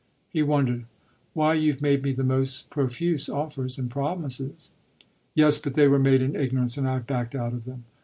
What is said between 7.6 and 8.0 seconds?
them.